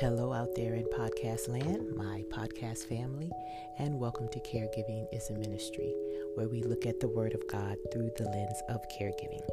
[0.00, 3.30] Hello, out there in podcast land, my podcast family,
[3.78, 5.94] and welcome to Caregiving is a Ministry,
[6.34, 9.48] where we look at the Word of God through the lens of caregiving.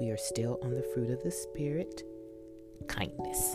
[0.00, 2.02] We are still on the fruit of the Spirit,
[2.88, 3.54] kindness.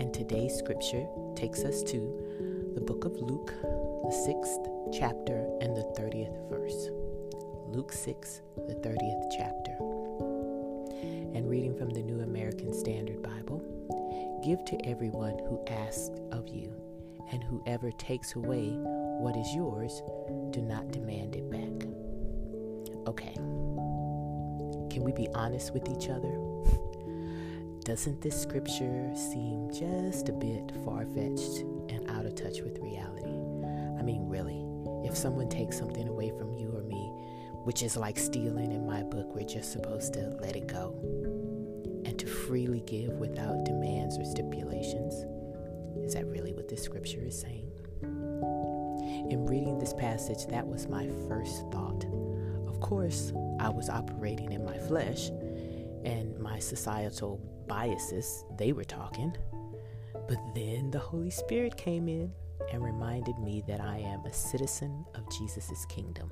[0.00, 5.84] And today's scripture takes us to the book of Luke, the sixth chapter and the
[5.96, 6.90] 30th verse.
[7.68, 9.72] Luke 6, the 30th chapter.
[11.36, 13.62] And reading from the New American Standard Bible.
[14.46, 16.72] Give to everyone who asks of you,
[17.32, 18.68] and whoever takes away
[19.18, 20.00] what is yours,
[20.50, 21.88] do not demand it back.
[23.08, 23.34] Okay,
[24.88, 26.30] can we be honest with each other?
[27.80, 33.26] Doesn't this scripture seem just a bit far fetched and out of touch with reality?
[33.98, 34.64] I mean, really,
[35.04, 37.10] if someone takes something away from you or me,
[37.64, 40.94] which is like stealing in my book, we're just supposed to let it go
[42.46, 45.14] freely give without demands or stipulations.
[46.04, 47.70] Is that really what this scripture is saying?
[49.30, 52.04] In reading this passage, that was my first thought.
[52.68, 55.28] Of course, I was operating in my flesh
[56.04, 59.36] and my societal biases, they were talking.
[60.28, 62.32] But then the Holy Spirit came in
[62.72, 66.30] and reminded me that I am a citizen of Jesus' kingdom,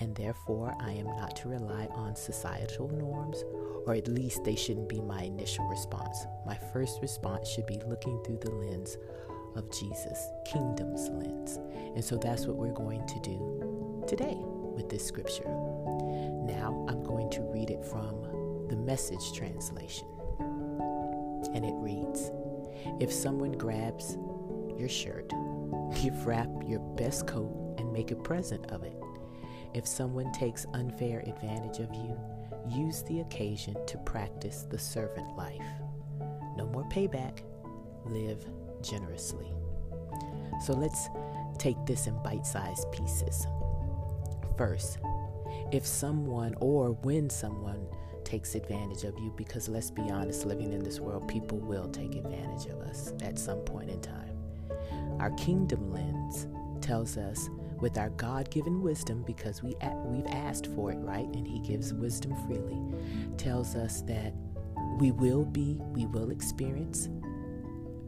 [0.00, 3.44] and therefore I am not to rely on societal norms
[3.88, 6.26] or at least they shouldn't be my initial response.
[6.44, 8.98] My first response should be looking through the lens
[9.56, 11.58] of Jesus, kingdom's lens.
[11.94, 15.48] And so that's what we're going to do today with this scripture.
[15.48, 20.06] Now I'm going to read it from the message translation.
[21.54, 22.30] And it reads
[23.00, 24.18] If someone grabs
[24.76, 25.32] your shirt,
[26.02, 28.96] you wrap your best coat and make a present of it.
[29.72, 32.18] If someone takes unfair advantage of you,
[32.70, 35.62] use the occasion to practice the servant life.
[36.56, 37.40] No more payback,
[38.04, 38.44] live
[38.82, 39.52] generously.
[40.64, 41.08] So let's
[41.58, 43.46] take this in bite sized pieces.
[44.56, 44.98] First,
[45.70, 47.86] if someone or when someone
[48.24, 52.14] takes advantage of you, because let's be honest, living in this world, people will take
[52.14, 54.36] advantage of us at some point in time.
[55.18, 56.46] Our kingdom lens
[56.80, 57.48] tells us
[57.80, 61.26] with our God given wisdom, because we, we've asked for it, right?
[61.34, 62.80] And He gives wisdom freely,
[63.36, 64.34] tells us that
[64.98, 67.08] we will be, we will experience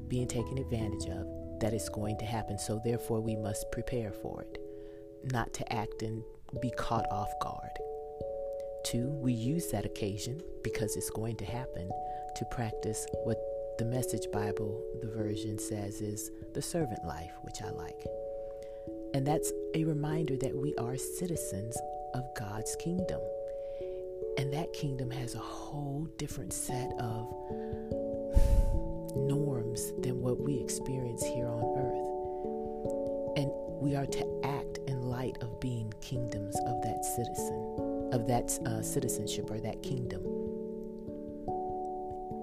[0.09, 1.27] being taken advantage of,
[1.61, 2.59] that it's going to happen.
[2.59, 4.59] So therefore, we must prepare for it,
[5.33, 6.23] not to act and
[6.61, 7.71] be caught off guard.
[8.85, 11.91] Two, we use that occasion because it's going to happen
[12.37, 13.39] to practice what
[13.79, 18.07] the Message Bible, the version says, is the servant life, which I like.
[19.13, 21.77] And that's a reminder that we are citizens
[22.15, 23.21] of God's kingdom.
[24.39, 27.29] And that kingdom has a whole different set of
[29.17, 33.37] norms than what we experience here on earth.
[33.37, 33.51] And
[33.81, 38.83] we are to act in light of being kingdoms of that citizen, of that uh,
[38.83, 40.23] citizenship or that kingdom.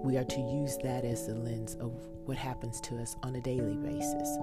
[0.04, 1.92] We are to use that as the lens of
[2.26, 4.38] what happens to us on a daily basis.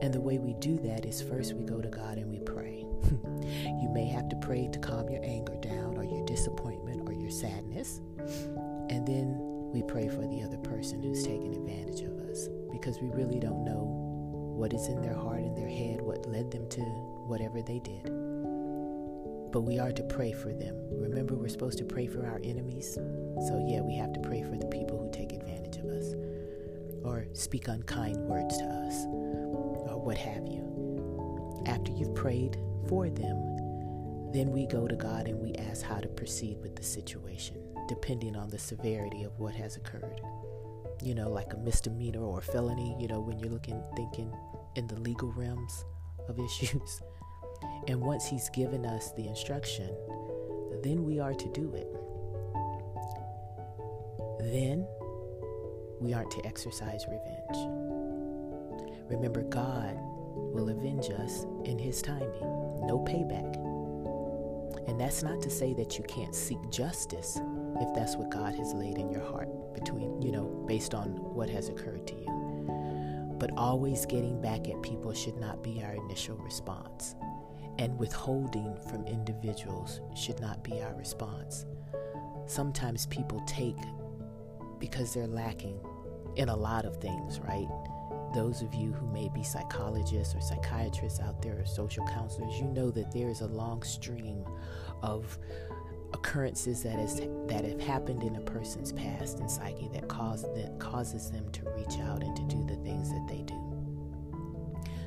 [0.00, 2.86] And the way we do that is first we go to God and we pray.
[3.10, 7.30] you may have to pray to calm your anger down or your disappointment or your
[7.30, 8.00] sadness.
[8.88, 9.36] And then
[9.72, 13.64] we pray for the other person who's taking advantage of us because we really don't
[13.64, 13.84] know
[14.56, 18.04] what is in their heart and their head, what led them to whatever they did.
[19.52, 20.76] But we are to pray for them.
[20.92, 22.94] Remember, we're supposed to pray for our enemies.
[22.94, 26.14] So, yeah, we have to pray for the people who take advantage of us
[27.02, 29.06] or speak unkind words to us
[30.10, 31.62] what have you.
[31.66, 36.08] After you've prayed for them, then we go to God and we ask how to
[36.08, 40.20] proceed with the situation, depending on the severity of what has occurred.
[41.00, 44.32] You know, like a misdemeanor or a felony, you know, when you're looking, thinking
[44.74, 45.84] in the legal realms
[46.28, 47.02] of issues.
[47.86, 49.96] And once He's given us the instruction,
[50.82, 51.86] then we are to do it.
[54.52, 54.88] Then
[56.00, 58.09] we aren't to exercise revenge.
[59.10, 59.98] Remember, God
[60.54, 62.30] will avenge us in His timing,
[62.86, 63.56] no payback.
[64.88, 67.40] And that's not to say that you can't seek justice
[67.80, 71.50] if that's what God has laid in your heart between, you know, based on what
[71.50, 73.36] has occurred to you.
[73.38, 77.16] But always getting back at people should not be our initial response.
[77.78, 81.66] And withholding from individuals should not be our response.
[82.46, 83.78] Sometimes people take
[84.78, 85.80] because they're lacking
[86.36, 87.68] in a lot of things, right?
[88.34, 92.66] Those of you who may be psychologists or psychiatrists out there or social counselors, you
[92.66, 94.44] know that there is a long stream
[95.02, 95.38] of
[96.12, 100.76] occurrences that is that have happened in a person's past and psyche that cause that
[100.78, 103.54] causes them to reach out and to do the things that they do.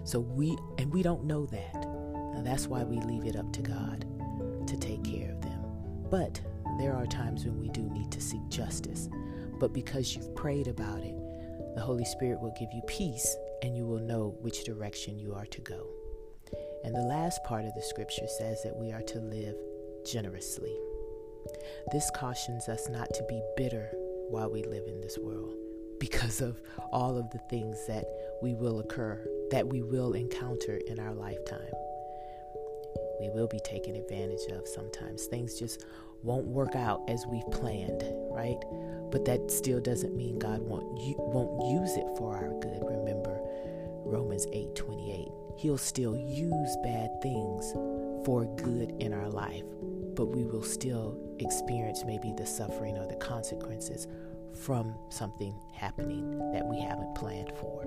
[0.06, 1.74] So we and we don't know that.
[1.76, 4.06] Now that's why we leave it up to God
[4.68, 5.60] to take care of them.
[6.10, 6.40] But
[6.80, 9.10] there are times when we do need to seek justice.
[9.60, 11.16] But because you've prayed about it,
[11.76, 15.46] the Holy Spirit will give you peace and you will know which direction you are
[15.48, 15.88] to go.
[16.84, 19.56] And the last part of the scripture says that we are to live
[20.06, 20.76] generously.
[21.92, 23.90] This cautions us not to be bitter
[24.30, 25.56] while we live in this world
[26.00, 26.62] because of
[26.92, 28.06] all of the things that
[28.42, 31.72] we will occur, that we will encounter in our lifetime.
[33.20, 35.28] We will be taken advantage of sometimes.
[35.28, 35.86] Things just
[36.24, 38.58] won't work out as we've planned, right?
[39.12, 40.86] But that still doesn't mean God won't
[41.18, 42.82] won't use it for our good.
[42.82, 43.40] Remember
[44.06, 45.32] Romans 8:28.
[45.58, 47.74] He'll still use bad things
[48.26, 49.66] for good in our life,
[50.16, 54.08] but we will still experience maybe the suffering or the consequences
[54.54, 57.86] from something happening that we haven't planned for.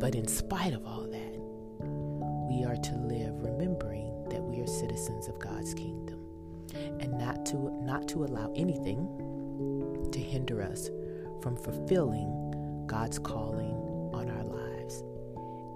[0.00, 1.38] But in spite of all that,
[2.48, 6.21] we are to live remembering that we are citizens of God's kingdom
[6.74, 9.08] and not to not to allow anything
[10.12, 10.90] to hinder us
[11.42, 13.74] from fulfilling God's calling
[14.12, 15.02] on our lives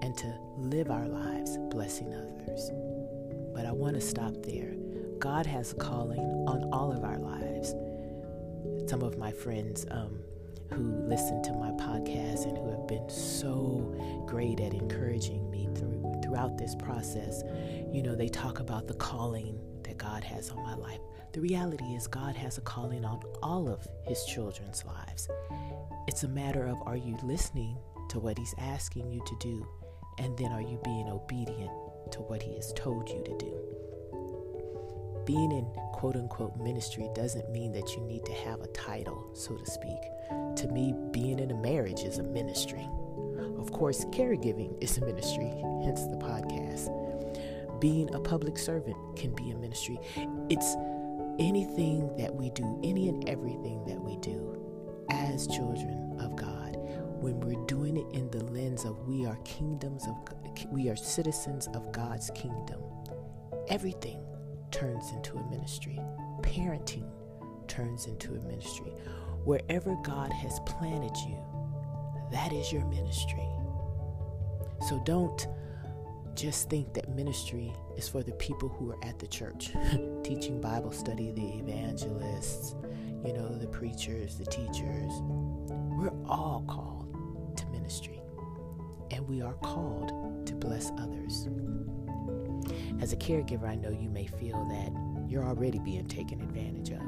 [0.01, 2.71] and to live our lives blessing others.
[3.53, 4.73] But I want to stop there.
[5.19, 7.73] God has a calling on all of our lives.
[8.89, 10.19] Some of my friends um,
[10.71, 13.95] who listen to my podcast and who have been so
[14.27, 17.43] great at encouraging me through throughout this process,
[17.91, 19.59] you know, they talk about the calling
[19.97, 20.99] God has on my life.
[21.33, 25.27] The reality is, God has a calling on all of His children's lives.
[26.07, 27.77] It's a matter of are you listening
[28.09, 29.67] to what He's asking you to do,
[30.19, 31.71] and then are you being obedient
[32.11, 33.53] to what He has told you to do?
[35.25, 39.57] Being in quote unquote ministry doesn't mean that you need to have a title, so
[39.57, 39.99] to speak.
[40.29, 42.87] To me, being in a marriage is a ministry.
[43.59, 45.51] Of course, caregiving is a ministry,
[45.83, 46.96] hence the podcast
[47.79, 49.99] being a public servant can be a ministry.
[50.49, 50.75] It's
[51.39, 54.57] anything that we do, any and everything that we do
[55.09, 56.75] as children of God,
[57.21, 60.15] when we're doing it in the lens of we are kingdoms of
[60.69, 62.81] we are citizens of God's kingdom,
[63.67, 64.23] everything
[64.71, 65.99] turns into a ministry.
[66.41, 67.09] Parenting
[67.67, 68.91] turns into a ministry.
[69.43, 71.37] Wherever God has planted you,
[72.31, 73.47] that is your ministry.
[74.87, 75.47] So don't
[76.37, 79.71] just think that ministry is for the people who are at the church,
[80.23, 82.75] teaching Bible study, the evangelists,
[83.25, 85.11] you know, the preachers, the teachers.
[85.97, 88.21] We're all called to ministry,
[89.09, 91.47] and we are called to bless others.
[93.01, 94.91] As a caregiver, I know you may feel that
[95.27, 97.01] you're already being taken advantage of.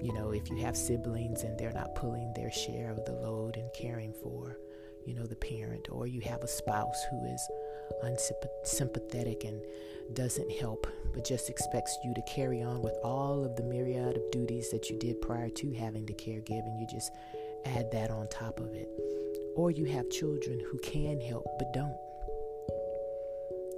[0.00, 3.56] You know, if you have siblings and they're not pulling their share of the load
[3.56, 4.58] and caring for,
[5.04, 7.48] you know, the parent, or you have a spouse who is
[8.02, 9.60] unsympathetic and
[10.14, 14.30] doesn't help, but just expects you to carry on with all of the myriad of
[14.30, 17.12] duties that you did prior to having to caregive, and you just
[17.64, 18.88] add that on top of it.
[19.56, 21.96] Or you have children who can help but don't.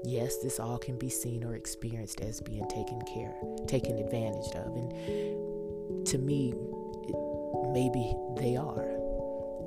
[0.05, 3.34] Yes, this all can be seen or experienced as being taken care,
[3.66, 6.52] taken advantage of, and to me,
[7.09, 8.90] it, maybe they are,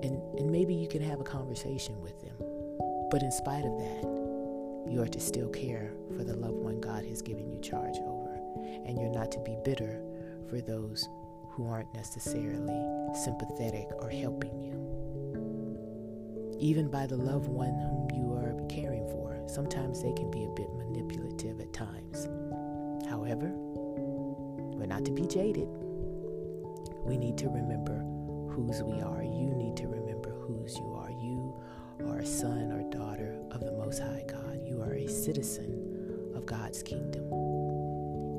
[0.03, 2.35] and and maybe you can have a conversation with them.
[3.09, 4.16] But in spite of that,
[4.89, 8.39] you are to still care for the loved one God has given you charge over.
[8.85, 10.01] And you're not to be bitter
[10.49, 11.07] for those
[11.51, 12.81] who aren't necessarily
[13.13, 14.73] sympathetic or helping you.
[16.59, 20.49] Even by the loved one whom you are caring for, sometimes they can be a
[20.49, 22.27] bit manipulative at times.
[23.07, 25.67] However, we're not to be jaded.
[27.05, 27.99] We need to remember
[28.49, 29.21] whose we are.
[29.23, 30.96] You need to remember whose you are.
[32.17, 36.47] Are a son or daughter of the Most High God you are a citizen of
[36.47, 37.21] God's kingdom.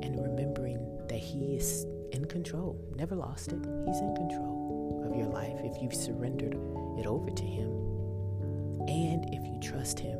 [0.03, 3.59] And remembering that He is in control, never lost it.
[3.85, 6.55] He's in control of your life if you've surrendered
[6.99, 7.69] it over to Him.
[8.89, 10.19] And if you trust Him,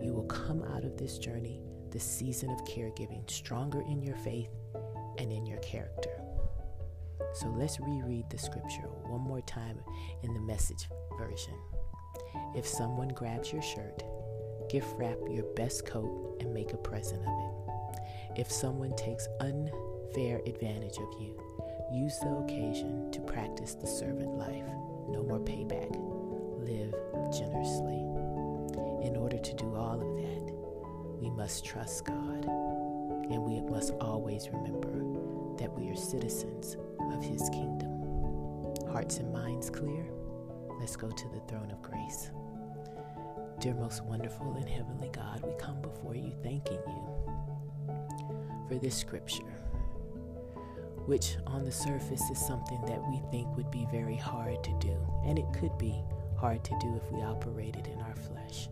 [0.00, 4.50] you will come out of this journey, this season of caregiving, stronger in your faith
[5.18, 6.20] and in your character.
[7.34, 9.80] So let's reread the scripture one more time
[10.22, 11.54] in the message version.
[12.54, 14.02] If someone grabs your shirt
[14.68, 18.40] gift wrap your best coat and make a present of it.
[18.40, 21.38] If someone takes unfair advantage of you,
[21.92, 24.66] use the occasion to practice the servant life.
[25.08, 25.94] No more payback.
[26.58, 26.92] Live
[27.32, 28.00] generously.
[29.06, 30.52] In order to do all of that,
[31.20, 36.76] we must trust God and we must always remember that we are citizens
[37.12, 37.90] of His kingdom.
[38.90, 40.04] Hearts and minds clear?
[40.78, 42.30] Let's go to the throne of grace.
[43.60, 47.24] Dear most wonderful and heavenly God, we come before you thanking you
[48.68, 49.52] for this scripture,
[51.06, 54.96] which on the surface is something that we think would be very hard to do,
[55.24, 56.02] and it could be
[56.36, 58.68] hard to do if we operated in our flesh.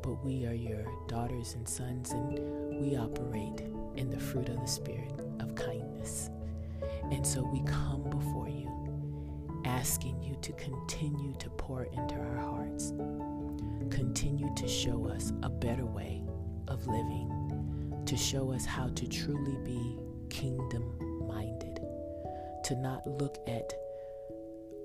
[0.00, 3.62] But we are your daughters and sons, and we operate
[3.96, 6.30] in the fruit of the Spirit of kindness.
[7.10, 8.70] And so we come before you,
[9.68, 12.92] asking you to continue to pour into our hearts,
[13.90, 16.24] continue to show us a better way
[16.68, 19.98] of living, to show us how to truly be
[20.30, 20.96] kingdom
[21.28, 21.78] minded,
[22.64, 23.70] to not look at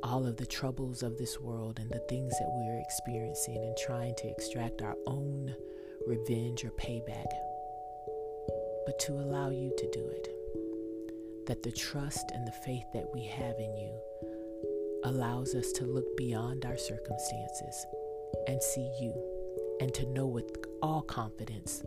[0.03, 3.77] all of the troubles of this world and the things that we are experiencing and
[3.77, 5.55] trying to extract our own
[6.05, 7.31] revenge or payback,
[8.85, 10.27] but to allow you to do it.
[11.47, 13.97] That the trust and the faith that we have in you
[15.03, 17.85] allows us to look beyond our circumstances
[18.47, 19.13] and see you,
[19.79, 20.49] and to know with
[20.81, 21.83] all confidence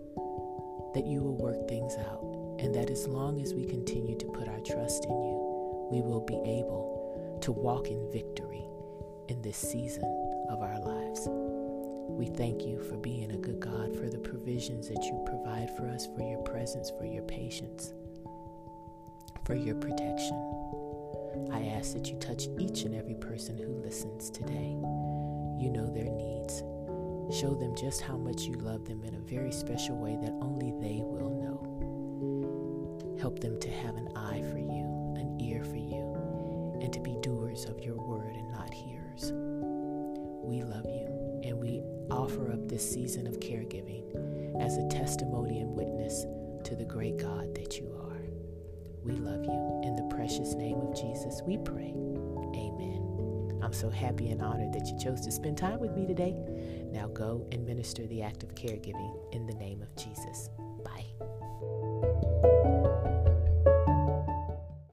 [0.95, 2.23] that you will work things out,
[2.59, 6.25] and that as long as we continue to put our trust in you, we will
[6.27, 8.65] be able to walk in victory
[9.29, 10.05] in this season
[10.51, 11.27] of our lives.
[12.09, 15.89] We thank you for being a good God, for the provisions that you provide for
[15.89, 17.93] us, for your presence, for your patience,
[19.45, 20.86] for your protection.
[21.53, 24.77] I ask that you touch each and every person who listens today.
[25.59, 26.63] You know their needs.
[27.41, 30.73] Show them just how much you love them in a very special way that only
[30.81, 33.19] they will know.
[33.21, 36.07] Help them to have an eye for you, an ear for you
[36.81, 39.33] and to be doers of your word and not hearers.
[40.45, 44.05] We love you, and we offer up this season of caregiving
[44.63, 46.27] as a testimony and witness
[46.65, 48.06] to the great God that you are.
[49.07, 49.81] We love you.
[49.85, 51.95] In the precious name of Jesus, we pray.
[52.57, 53.61] Amen.
[53.63, 56.35] I'm so happy and honored that you chose to spend time with me today.
[56.91, 60.51] Now go and minister the act of caregiving in the name of Jesus.